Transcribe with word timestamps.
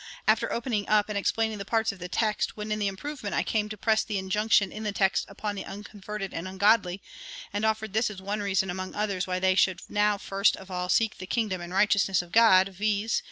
After 0.27 0.51
opening 0.51 0.89
up 0.89 1.09
and 1.09 1.15
explaining 1.15 1.59
the 1.59 1.63
parts 1.63 1.91
of 1.91 1.99
the 1.99 2.09
text, 2.09 2.57
when 2.57 2.71
in 2.71 2.79
the 2.79 2.87
improvement 2.87 3.35
I 3.35 3.43
came 3.43 3.69
to 3.69 3.77
press 3.77 4.03
the 4.03 4.17
injunction 4.17 4.71
in 4.71 4.81
the 4.81 4.91
text 4.91 5.25
upon 5.27 5.53
the 5.53 5.63
unconverted 5.63 6.33
and 6.33 6.47
ungodly, 6.47 7.03
and 7.53 7.63
offered 7.63 7.93
this 7.93 8.09
as 8.09 8.19
one 8.19 8.39
reason 8.41 8.71
among 8.71 8.95
others 8.95 9.27
why 9.27 9.37
they 9.37 9.53
should 9.53 9.81
now 9.89 10.17
first 10.17 10.57
of 10.57 10.71
all 10.71 10.89
seek 10.89 11.19
the 11.19 11.27
kingdom 11.27 11.61
and 11.61 11.71
righteousness 11.71 12.23
of 12.23 12.31
God, 12.31 12.69
viz. 12.69 13.19